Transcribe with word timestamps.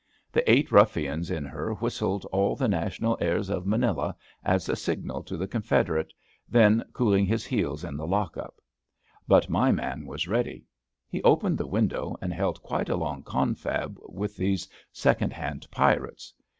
The 0.31 0.51
eight 0.51 0.71
ruflSans 0.71 1.29
in 1.29 1.45
her 1.45 1.75
whistled 1.75 2.25
all 2.31 2.55
the 2.55 2.67
national 2.67 3.19
airs 3.21 3.51
of 3.51 3.67
Manila 3.67 4.15
as 4.43 4.67
a 4.67 4.75
signal 4.75 5.21
to 5.21 5.37
the 5.37 5.45
con 5.47 5.61
federate, 5.61 6.11
then 6.49 6.83
cooling 6.91 7.27
his 7.27 7.45
heels 7.45 7.83
in 7.83 7.97
the 7.97 8.07
lock 8.07 8.35
up. 8.35 8.55
But 9.27 9.47
my 9.47 9.71
man 9.71 10.07
was 10.07 10.27
ready. 10.27 10.65
He 11.07 11.21
opened 11.21 11.59
the 11.59 11.67
window 11.67 12.17
and 12.19 12.33
held 12.33 12.63
quite 12.63 12.89
a 12.89 12.95
long 12.97 13.21
confab 13.21 13.95
with 14.09 14.37
these 14.37 14.67
second 14.91 15.33
hand 15.33 15.67
pirates. 15.69 16.33